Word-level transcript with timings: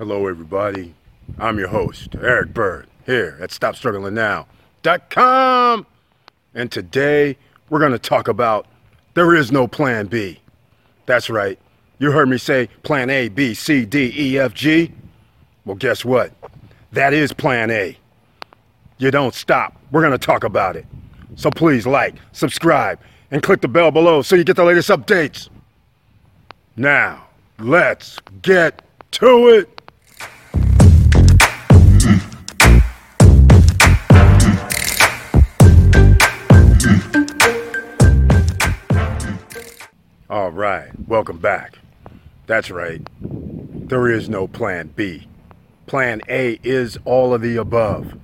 Hello, 0.00 0.26
everybody. 0.28 0.94
I'm 1.38 1.58
your 1.58 1.68
host, 1.68 2.14
Eric 2.14 2.54
Bird, 2.54 2.86
here 3.04 3.36
at 3.38 3.50
StopStrugglingNow.com. 3.50 5.86
And 6.54 6.72
today, 6.72 7.36
we're 7.68 7.80
going 7.80 7.92
to 7.92 7.98
talk 7.98 8.26
about 8.26 8.66
there 9.12 9.34
is 9.34 9.52
no 9.52 9.68
plan 9.68 10.06
B. 10.06 10.40
That's 11.04 11.28
right. 11.28 11.58
You 11.98 12.12
heard 12.12 12.30
me 12.30 12.38
say 12.38 12.70
plan 12.82 13.10
A, 13.10 13.28
B, 13.28 13.52
C, 13.52 13.84
D, 13.84 14.10
E, 14.16 14.38
F, 14.38 14.54
G. 14.54 14.90
Well, 15.66 15.76
guess 15.76 16.02
what? 16.02 16.32
That 16.92 17.12
is 17.12 17.34
plan 17.34 17.70
A. 17.70 17.94
You 18.96 19.10
don't 19.10 19.34
stop. 19.34 19.78
We're 19.90 20.00
going 20.00 20.12
to 20.12 20.18
talk 20.18 20.44
about 20.44 20.76
it. 20.76 20.86
So 21.36 21.50
please 21.50 21.86
like, 21.86 22.14
subscribe, 22.32 22.98
and 23.30 23.42
click 23.42 23.60
the 23.60 23.68
bell 23.68 23.90
below 23.90 24.22
so 24.22 24.34
you 24.34 24.44
get 24.44 24.56
the 24.56 24.64
latest 24.64 24.88
updates. 24.88 25.50
Now, 26.74 27.26
let's 27.58 28.18
get 28.40 28.80
to 29.10 29.48
it. 29.48 29.79
All 40.30 40.52
right, 40.52 40.90
welcome 41.08 41.38
back. 41.38 41.80
That's 42.46 42.70
right. 42.70 43.02
There 43.20 44.06
is 44.06 44.28
no 44.28 44.46
plan 44.46 44.92
B. 44.94 45.26
Plan 45.88 46.20
A 46.28 46.60
is 46.62 46.96
all 47.04 47.34
of 47.34 47.42
the 47.42 47.56
above. 47.56 48.16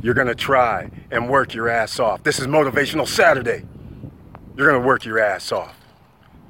You're 0.00 0.14
going 0.14 0.28
to 0.28 0.36
try 0.36 0.92
and 1.10 1.28
work 1.28 1.52
your 1.52 1.68
ass 1.68 1.98
off. 1.98 2.22
This 2.22 2.38
is 2.38 2.46
Motivational 2.46 3.08
Saturday. 3.08 3.64
You're 4.56 4.68
going 4.68 4.80
to 4.80 4.86
work 4.86 5.04
your 5.04 5.18
ass 5.18 5.50
off. 5.50 5.76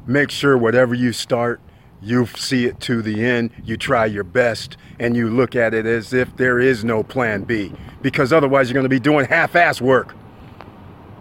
Make 0.06 0.30
sure 0.30 0.59
whatever 0.59 0.92
you 0.92 1.14
start, 1.14 1.62
you 2.03 2.27
see 2.27 2.66
it 2.66 2.78
to 2.80 3.01
the 3.01 3.25
end, 3.25 3.53
you 3.64 3.78
try 3.78 4.05
your 4.05 4.25
best, 4.25 4.77
and 4.98 5.16
you 5.16 5.30
look 5.30 5.56
at 5.56 5.73
it 5.73 5.87
as 5.87 6.12
if 6.12 6.37
there 6.37 6.61
is 6.61 6.84
no 6.84 7.03
plan 7.03 7.44
B. 7.44 7.72
Because 8.03 8.34
otherwise, 8.34 8.69
you're 8.69 8.75
going 8.75 8.84
to 8.84 8.91
be 8.91 9.00
doing 9.00 9.25
half 9.25 9.56
ass 9.56 9.81
work. 9.81 10.14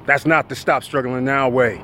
That's 0.05 0.25
not 0.25 0.49
the 0.49 0.55
stop 0.57 0.83
struggling 0.83 1.23
now 1.23 1.47
way. 1.47 1.81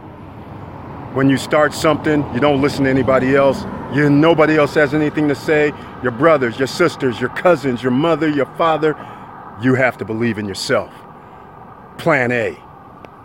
When 1.14 1.30
you 1.30 1.38
start 1.38 1.74
something, 1.74 2.24
you 2.34 2.40
don't 2.40 2.62
listen 2.62 2.84
to 2.84 2.90
anybody 2.90 3.36
else. 3.36 3.64
You 3.96 4.10
nobody 4.10 4.58
else 4.58 4.76
has 4.76 4.94
anything 4.94 5.28
to 5.28 5.36
say. 5.36 5.74
Your 6.04 6.12
brothers, 6.12 6.60
your 6.60 6.68
sisters, 6.68 7.20
your 7.20 7.32
cousins, 7.32 7.82
your 7.82 7.92
mother, 7.92 8.30
your 8.30 8.46
father. 8.58 8.96
You 9.62 9.74
have 9.74 9.98
to 9.98 10.06
believe 10.06 10.38
in 10.38 10.48
yourself. 10.48 10.94
Plan 11.98 12.32
A. 12.32 12.58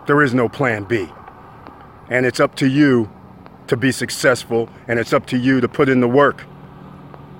There 0.06 0.22
is 0.22 0.32
no 0.32 0.48
plan 0.48 0.84
B. 0.84 1.08
And 2.08 2.24
it's 2.24 2.40
up 2.40 2.54
to 2.56 2.66
you 2.66 3.10
to 3.66 3.76
be 3.76 3.92
successful, 3.92 4.68
and 4.88 4.98
it's 4.98 5.12
up 5.12 5.26
to 5.26 5.38
you 5.38 5.60
to 5.60 5.68
put 5.68 5.88
in 5.88 6.00
the 6.00 6.08
work. 6.08 6.44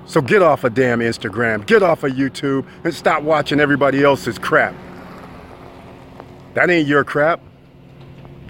So 0.06 0.20
get 0.20 0.42
off 0.42 0.64
of 0.64 0.75
damn 0.75 1.01
Instagram, 1.01 1.67
get 1.67 1.83
off 1.83 2.03
of 2.05 2.12
YouTube, 2.12 2.67
and 2.84 2.95
stop 2.95 3.23
watching 3.23 3.61
everybody 3.61 4.03
else's 4.05 4.39
crap. 4.39 4.75
That 6.53 6.69
ain't 6.69 6.86
your 6.86 7.05
crap. 7.05 7.41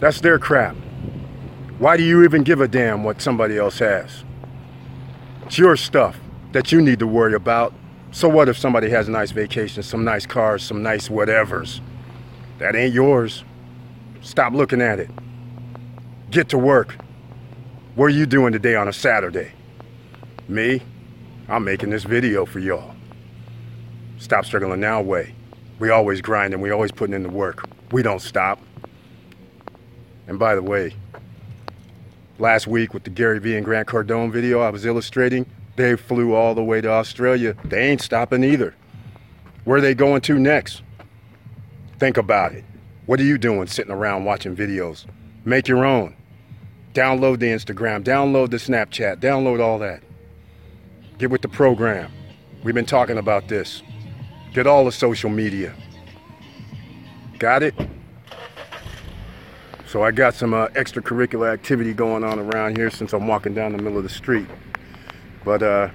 That's 0.00 0.20
their 0.20 0.38
crap. 0.38 0.76
Why 1.78 1.96
do 1.96 2.04
you 2.04 2.22
even 2.22 2.44
give 2.44 2.60
a 2.60 2.68
damn 2.68 3.02
what 3.02 3.20
somebody 3.20 3.58
else 3.58 3.80
has? 3.80 4.24
It's 5.46 5.58
your 5.58 5.76
stuff 5.76 6.18
that 6.52 6.70
you 6.70 6.80
need 6.80 7.00
to 7.00 7.06
worry 7.06 7.34
about. 7.34 7.74
So 8.12 8.28
what 8.28 8.48
if 8.48 8.56
somebody 8.56 8.88
has 8.90 9.08
a 9.08 9.10
nice 9.10 9.32
vacation, 9.32 9.82
some 9.82 10.04
nice 10.04 10.24
cars, 10.24 10.62
some 10.62 10.84
nice 10.84 11.08
whatevers? 11.08 11.80
That 12.58 12.76
ain't 12.76 12.94
yours. 12.94 13.42
Stop 14.20 14.52
looking 14.52 14.80
at 14.80 15.00
it. 15.00 15.10
Get 16.30 16.48
to 16.50 16.58
work. 16.58 16.94
What 17.96 18.06
are 18.06 18.10
you 18.10 18.26
doing 18.26 18.52
today 18.52 18.76
on 18.76 18.86
a 18.86 18.92
Saturday? 18.92 19.50
Me? 20.46 20.80
I'm 21.48 21.64
making 21.64 21.90
this 21.90 22.04
video 22.04 22.46
for 22.46 22.60
y'all. 22.60 22.94
Stop 24.18 24.44
struggling 24.44 24.78
now 24.78 25.02
way. 25.02 25.34
We 25.80 25.90
always 25.90 26.20
grind 26.20 26.54
and 26.54 26.62
we 26.62 26.70
always 26.70 26.92
putting 26.92 27.14
in 27.14 27.24
the 27.24 27.28
work. 27.28 27.68
We 27.90 28.02
don't 28.02 28.22
stop. 28.22 28.60
And 30.28 30.38
by 30.38 30.54
the 30.54 30.62
way, 30.62 30.94
last 32.38 32.66
week 32.66 32.94
with 32.94 33.04
the 33.04 33.10
Gary 33.10 33.38
Vee 33.38 33.56
and 33.56 33.64
Grant 33.64 33.88
Cardone 33.88 34.32
video 34.32 34.60
I 34.60 34.70
was 34.70 34.84
illustrating, 34.84 35.46
they 35.76 35.96
flew 35.96 36.34
all 36.34 36.54
the 36.54 36.62
way 36.62 36.80
to 36.80 36.88
Australia. 36.88 37.56
They 37.64 37.88
ain't 37.88 38.00
stopping 38.00 38.44
either. 38.44 38.74
Where 39.64 39.80
they 39.80 39.94
going 39.94 40.20
to 40.22 40.38
next? 40.38 40.82
Think 41.98 42.16
about 42.16 42.52
it. 42.52 42.64
What 43.06 43.20
are 43.20 43.24
you 43.24 43.38
doing 43.38 43.66
sitting 43.66 43.92
around 43.92 44.24
watching 44.24 44.56
videos? 44.56 45.06
Make 45.44 45.68
your 45.68 45.84
own. 45.84 46.16
Download 46.92 47.38
the 47.38 47.46
Instagram, 47.46 48.04
download 48.04 48.50
the 48.50 48.56
Snapchat, 48.56 49.16
download 49.16 49.60
all 49.60 49.78
that. 49.80 50.02
Get 51.18 51.30
with 51.30 51.42
the 51.42 51.48
program. 51.48 52.10
We've 52.62 52.74
been 52.74 52.86
talking 52.86 53.18
about 53.18 53.48
this. 53.48 53.82
Get 54.52 54.66
all 54.66 54.84
the 54.84 54.92
social 54.92 55.28
media. 55.28 55.74
Got 57.38 57.62
it? 57.64 57.74
So 59.94 60.02
I 60.02 60.10
got 60.10 60.34
some 60.34 60.54
uh, 60.54 60.66
extracurricular 60.70 61.52
activity 61.52 61.94
going 61.94 62.24
on 62.24 62.40
around 62.40 62.76
here 62.76 62.90
since 62.90 63.12
I'm 63.12 63.28
walking 63.28 63.54
down 63.54 63.70
the 63.70 63.78
middle 63.78 63.96
of 63.96 64.02
the 64.02 64.08
street. 64.08 64.48
But 65.44 65.62
uh, 65.62 65.88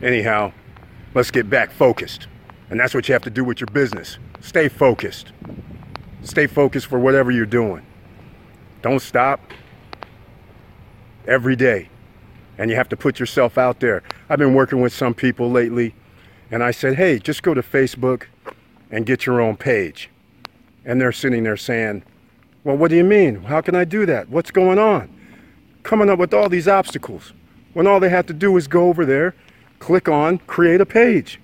anyhow, 0.00 0.54
let's 1.12 1.30
get 1.30 1.50
back 1.50 1.72
focused. 1.72 2.26
And 2.70 2.80
that's 2.80 2.94
what 2.94 3.06
you 3.06 3.12
have 3.12 3.24
to 3.24 3.30
do 3.30 3.44
with 3.44 3.60
your 3.60 3.66
business. 3.66 4.16
Stay 4.40 4.68
focused. 4.70 5.32
Stay 6.22 6.46
focused 6.46 6.86
for 6.86 6.98
whatever 6.98 7.30
you're 7.30 7.44
doing. 7.44 7.84
Don't 8.80 9.02
stop 9.02 9.42
every 11.28 11.56
day. 11.56 11.90
And 12.56 12.70
you 12.70 12.76
have 12.76 12.88
to 12.88 12.96
put 12.96 13.20
yourself 13.20 13.58
out 13.58 13.80
there. 13.80 14.02
I've 14.30 14.38
been 14.38 14.54
working 14.54 14.80
with 14.80 14.94
some 14.94 15.12
people 15.12 15.50
lately, 15.50 15.94
and 16.50 16.64
I 16.64 16.70
said, 16.70 16.94
hey, 16.94 17.18
just 17.18 17.42
go 17.42 17.52
to 17.52 17.60
Facebook 17.60 18.22
and 18.90 19.04
get 19.04 19.26
your 19.26 19.42
own 19.42 19.58
page. 19.58 20.08
And 20.86 20.98
they're 20.98 21.12
sitting 21.12 21.42
there 21.42 21.58
saying, 21.58 22.04
well, 22.64 22.76
what 22.76 22.90
do 22.90 22.96
you 22.96 23.04
mean? 23.04 23.42
How 23.44 23.60
can 23.60 23.74
I 23.74 23.84
do 23.84 24.06
that? 24.06 24.28
What's 24.28 24.50
going 24.50 24.78
on? 24.78 25.08
Coming 25.82 26.10
up 26.10 26.18
with 26.18 26.34
all 26.34 26.48
these 26.48 26.68
obstacles 26.68 27.32
when 27.72 27.86
all 27.86 28.00
they 28.00 28.08
have 28.08 28.26
to 28.26 28.32
do 28.32 28.56
is 28.56 28.66
go 28.66 28.88
over 28.88 29.06
there, 29.06 29.34
click 29.78 30.08
on 30.08 30.38
create 30.38 30.80
a 30.80 30.86
page. 30.86 31.40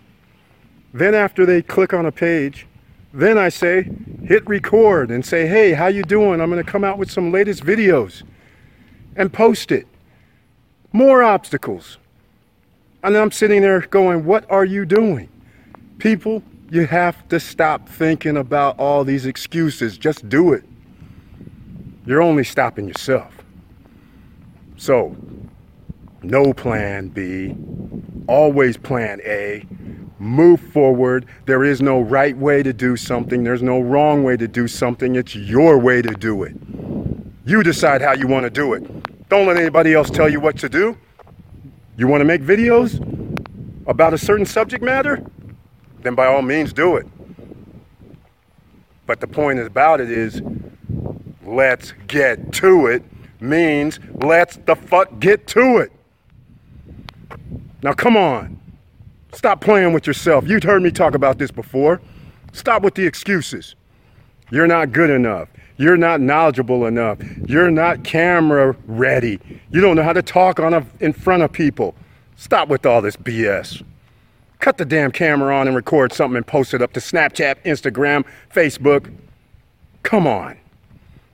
Then 0.92 1.14
after 1.14 1.46
they 1.46 1.62
click 1.62 1.94
on 1.94 2.06
a 2.06 2.12
page, 2.12 2.66
then 3.12 3.38
I 3.38 3.48
say 3.48 3.88
hit 4.24 4.46
record 4.46 5.10
and 5.10 5.24
say, 5.24 5.46
hey, 5.46 5.72
how 5.72 5.86
you 5.86 6.02
doing? 6.02 6.40
I'm 6.40 6.50
going 6.50 6.62
to 6.62 6.70
come 6.70 6.84
out 6.84 6.98
with 6.98 7.10
some 7.10 7.32
latest 7.32 7.64
videos 7.64 8.22
and 9.14 9.32
post 9.32 9.72
it. 9.72 9.86
More 10.92 11.22
obstacles. 11.22 11.98
And 13.02 13.16
I'm 13.16 13.30
sitting 13.30 13.62
there 13.62 13.80
going, 13.80 14.24
what 14.24 14.50
are 14.50 14.64
you 14.64 14.84
doing? 14.84 15.28
People, 15.98 16.42
you 16.70 16.86
have 16.86 17.26
to 17.28 17.38
stop 17.38 17.88
thinking 17.88 18.36
about 18.36 18.78
all 18.78 19.04
these 19.04 19.26
excuses. 19.26 19.96
Just 19.96 20.28
do 20.28 20.52
it. 20.52 20.64
You're 22.06 22.22
only 22.22 22.44
stopping 22.44 22.86
yourself. 22.86 23.36
So, 24.76 25.16
no 26.22 26.52
plan 26.52 27.08
B, 27.08 27.56
always 28.28 28.76
plan 28.76 29.20
A. 29.24 29.66
Move 30.18 30.60
forward. 30.60 31.26
There 31.44 31.62
is 31.64 31.82
no 31.82 32.00
right 32.00 32.36
way 32.36 32.62
to 32.62 32.72
do 32.72 32.96
something, 32.96 33.44
there's 33.44 33.62
no 33.62 33.80
wrong 33.80 34.22
way 34.24 34.36
to 34.36 34.48
do 34.48 34.66
something. 34.68 35.16
It's 35.16 35.34
your 35.34 35.78
way 35.78 36.00
to 36.00 36.12
do 36.14 36.44
it. 36.44 36.56
You 37.44 37.62
decide 37.62 38.00
how 38.00 38.12
you 38.12 38.26
want 38.26 38.44
to 38.44 38.50
do 38.50 38.72
it. 38.74 39.28
Don't 39.28 39.46
let 39.46 39.56
anybody 39.56 39.92
else 39.92 40.08
tell 40.08 40.28
you 40.28 40.40
what 40.40 40.56
to 40.58 40.68
do. 40.68 40.96
You 41.96 42.06
want 42.06 42.20
to 42.20 42.24
make 42.24 42.42
videos 42.42 43.00
about 43.86 44.14
a 44.14 44.18
certain 44.18 44.46
subject 44.46 44.82
matter? 44.82 45.24
Then 46.02 46.14
by 46.14 46.26
all 46.26 46.42
means 46.42 46.72
do 46.72 46.96
it. 46.96 47.06
But 49.06 49.20
the 49.20 49.26
point 49.26 49.58
about 49.58 50.00
it 50.00 50.10
is, 50.10 50.42
let's 51.46 51.92
get 52.06 52.52
to 52.54 52.86
it 52.86 53.02
means 53.40 54.00
let's 54.14 54.56
the 54.56 54.74
fuck 54.74 55.18
get 55.20 55.46
to 55.48 55.78
it. 55.78 55.92
Now 57.82 57.92
come 57.92 58.16
on. 58.16 58.60
Stop 59.32 59.60
playing 59.60 59.92
with 59.92 60.06
yourself. 60.06 60.48
You've 60.48 60.62
heard 60.62 60.82
me 60.82 60.90
talk 60.90 61.14
about 61.14 61.38
this 61.38 61.50
before. 61.50 62.00
Stop 62.52 62.82
with 62.82 62.94
the 62.94 63.04
excuses. 63.06 63.74
You're 64.50 64.66
not 64.66 64.92
good 64.92 65.10
enough. 65.10 65.48
You're 65.76 65.98
not 65.98 66.20
knowledgeable 66.20 66.86
enough. 66.86 67.18
You're 67.46 67.70
not 67.70 68.02
camera 68.02 68.74
ready. 68.86 69.38
You 69.70 69.82
don't 69.82 69.96
know 69.96 70.02
how 70.02 70.14
to 70.14 70.22
talk 70.22 70.58
on 70.58 70.72
a, 70.72 70.86
in 71.00 71.12
front 71.12 71.42
of 71.42 71.52
people. 71.52 71.94
Stop 72.36 72.68
with 72.68 72.86
all 72.86 73.02
this 73.02 73.16
BS. 73.16 73.82
Cut 74.58 74.78
the 74.78 74.86
damn 74.86 75.12
camera 75.12 75.54
on 75.54 75.66
and 75.66 75.76
record 75.76 76.12
something 76.12 76.36
and 76.36 76.46
post 76.46 76.72
it 76.72 76.80
up 76.80 76.94
to 76.94 77.00
Snapchat, 77.00 77.62
Instagram, 77.64 78.24
Facebook. 78.54 79.12
Come 80.02 80.26
on. 80.26 80.56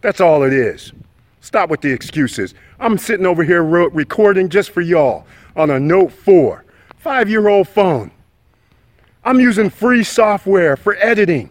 That's 0.03 0.21
all 0.21 0.43
it 0.43 0.53
is. 0.53 0.93
Stop 1.41 1.71
with 1.71 1.81
the 1.81 1.91
excuses. 1.91 2.55
I'm 2.79 2.99
sitting 2.99 3.27
over 3.27 3.43
here 3.43 3.63
recording 3.65 4.49
just 4.49 4.71
for 4.71 4.81
y'all 4.81 5.27
on 5.57 5.71
a 5.71 5.81
Note 5.81 6.13
4, 6.13 6.65
five 6.99 7.29
year 7.29 7.49
old 7.49 7.69
phone. 7.69 8.11
I'm 9.25 9.41
using 9.41 9.71
free 9.71 10.05
software 10.05 10.77
for 10.77 10.97
editing 10.97 11.51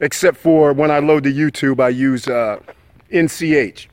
except 0.00 0.36
for 0.36 0.72
when 0.72 0.90
I 0.90 0.98
load 1.00 1.24
to 1.24 1.32
YouTube, 1.32 1.80
I 1.80 1.88
use 1.88 2.28
uh, 2.28 2.60
NCH. 3.12 3.88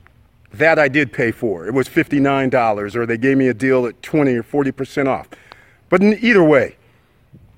That 0.54 0.80
I 0.80 0.88
did 0.88 1.12
pay 1.12 1.32
for. 1.32 1.68
It 1.68 1.74
was 1.74 1.90
$59, 1.90 2.96
or 2.96 3.06
they 3.06 3.18
gave 3.18 3.38
me 3.38 3.48
a 3.50 3.54
deal 3.54 3.86
at 3.88 4.02
20 4.02 4.36
or 4.36 4.44
40% 4.44 5.08
off. 5.08 5.28
But 5.90 6.02
either 6.02 6.44
way, 6.44 6.78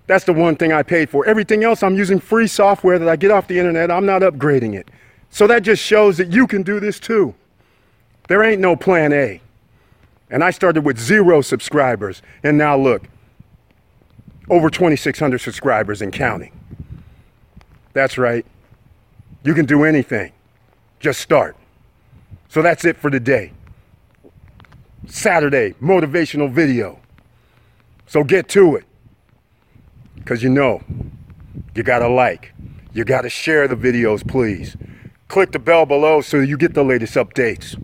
that's 0.07 0.23
the 0.25 0.33
one 0.33 0.55
thing 0.55 0.71
I 0.71 0.81
paid 0.81 1.09
for. 1.09 1.25
Everything 1.25 1.63
else, 1.63 1.83
I'm 1.83 1.95
using 1.95 2.19
free 2.19 2.47
software 2.47 2.97
that 2.97 3.07
I 3.07 3.15
get 3.15 3.29
off 3.29 3.47
the 3.47 3.59
internet. 3.59 3.91
I'm 3.91 4.05
not 4.05 4.21
upgrading 4.21 4.73
it. 4.73 4.89
So 5.29 5.47
that 5.47 5.63
just 5.63 5.83
shows 5.83 6.17
that 6.17 6.31
you 6.31 6.47
can 6.47 6.63
do 6.63 6.79
this 6.79 6.99
too. 6.99 7.35
There 8.27 8.43
ain't 8.43 8.61
no 8.61 8.75
plan 8.75 9.13
A. 9.13 9.41
And 10.29 10.43
I 10.43 10.51
started 10.51 10.81
with 10.81 10.99
zero 10.99 11.41
subscribers. 11.41 12.21
And 12.43 12.57
now 12.57 12.77
look, 12.77 13.03
over 14.49 14.69
2,600 14.69 15.39
subscribers 15.39 16.01
and 16.01 16.11
counting. 16.11 16.51
That's 17.93 18.17
right. 18.17 18.45
You 19.43 19.53
can 19.53 19.65
do 19.65 19.83
anything. 19.83 20.31
Just 20.99 21.21
start. 21.21 21.55
So 22.49 22.61
that's 22.61 22.85
it 22.85 22.97
for 22.97 23.09
today. 23.09 23.53
Saturday, 25.05 25.73
motivational 25.81 26.51
video. 26.51 26.99
So 28.07 28.23
get 28.23 28.49
to 28.49 28.75
it. 28.75 28.85
Because 30.15 30.43
you 30.43 30.49
know, 30.49 30.81
you 31.75 31.83
got 31.83 31.99
to 31.99 32.09
like, 32.09 32.53
you 32.93 33.05
got 33.05 33.21
to 33.21 33.29
share 33.29 33.67
the 33.67 33.75
videos, 33.75 34.27
please. 34.27 34.75
Click 35.27 35.51
the 35.51 35.59
bell 35.59 35.85
below 35.85 36.21
so 36.21 36.39
you 36.39 36.57
get 36.57 36.73
the 36.73 36.83
latest 36.83 37.15
updates. 37.15 37.81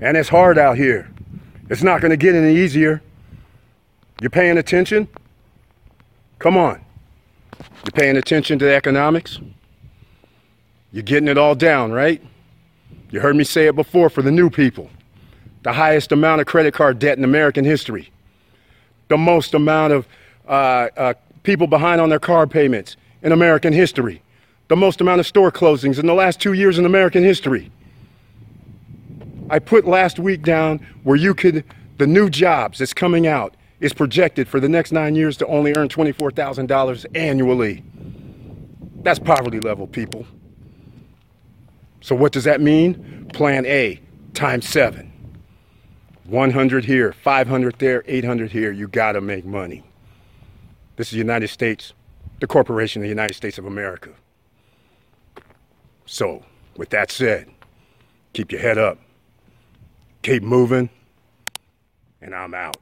And 0.00 0.16
it's 0.16 0.28
hard 0.28 0.58
out 0.58 0.76
here. 0.76 1.10
It's 1.70 1.82
not 1.82 2.00
going 2.00 2.10
to 2.10 2.16
get 2.16 2.34
any 2.34 2.56
easier. 2.56 3.02
You're 4.20 4.30
paying 4.30 4.58
attention? 4.58 5.08
Come 6.38 6.56
on. 6.56 6.80
You're 7.58 7.92
paying 7.92 8.16
attention 8.16 8.58
to 8.58 8.64
the 8.64 8.74
economics? 8.74 9.38
You're 10.92 11.02
getting 11.02 11.28
it 11.28 11.38
all 11.38 11.54
down, 11.54 11.92
right? 11.92 12.22
You 13.10 13.20
heard 13.20 13.36
me 13.36 13.44
say 13.44 13.66
it 13.66 13.76
before 13.76 14.10
for 14.10 14.22
the 14.22 14.30
new 14.30 14.50
people. 14.50 14.90
The 15.62 15.72
highest 15.72 16.12
amount 16.12 16.40
of 16.40 16.46
credit 16.46 16.74
card 16.74 16.98
debt 16.98 17.18
in 17.18 17.24
American 17.24 17.64
history. 17.64 18.10
The 19.08 19.16
most 19.16 19.54
amount 19.54 19.92
of 19.92 20.08
uh, 20.46 20.88
uh, 20.96 21.14
people 21.42 21.66
behind 21.66 22.00
on 22.00 22.08
their 22.08 22.18
car 22.18 22.46
payments 22.46 22.96
in 23.22 23.32
American 23.32 23.72
history. 23.72 24.22
The 24.68 24.76
most 24.76 25.00
amount 25.00 25.20
of 25.20 25.26
store 25.26 25.50
closings 25.50 25.98
in 25.98 26.06
the 26.06 26.14
last 26.14 26.40
two 26.40 26.52
years 26.52 26.78
in 26.78 26.84
American 26.84 27.24
history. 27.24 27.70
I 29.50 29.58
put 29.58 29.86
last 29.86 30.18
week 30.18 30.42
down 30.42 30.86
where 31.04 31.16
you 31.16 31.34
could, 31.34 31.64
the 31.96 32.06
new 32.06 32.28
jobs 32.28 32.78
that's 32.78 32.92
coming 32.92 33.26
out 33.26 33.56
is 33.80 33.92
projected 33.94 34.46
for 34.46 34.60
the 34.60 34.68
next 34.68 34.92
nine 34.92 35.14
years 35.14 35.36
to 35.38 35.46
only 35.46 35.72
earn 35.76 35.88
$24,000 35.88 37.06
annually. 37.14 37.82
That's 39.02 39.18
poverty 39.18 39.60
level, 39.60 39.86
people. 39.86 40.26
So 42.00 42.14
what 42.14 42.32
does 42.32 42.44
that 42.44 42.60
mean? 42.60 43.30
Plan 43.32 43.64
A 43.66 44.00
times 44.34 44.68
seven. 44.68 45.12
100 46.24 46.84
here, 46.84 47.14
500 47.14 47.78
there, 47.78 48.04
800 48.06 48.52
here. 48.52 48.70
You 48.70 48.86
got 48.86 49.12
to 49.12 49.22
make 49.22 49.46
money. 49.46 49.82
This 50.96 51.08
is 51.08 51.12
the 51.12 51.18
United 51.18 51.48
States, 51.48 51.94
the 52.40 52.46
corporation 52.46 53.00
of 53.00 53.04
the 53.04 53.08
United 53.08 53.34
States 53.34 53.56
of 53.56 53.64
America. 53.64 54.10
So, 56.10 56.42
with 56.78 56.88
that 56.88 57.12
said, 57.12 57.50
keep 58.32 58.50
your 58.50 58.62
head 58.62 58.78
up, 58.78 58.96
keep 60.22 60.42
moving, 60.42 60.88
and 62.22 62.34
I'm 62.34 62.54
out. 62.54 62.78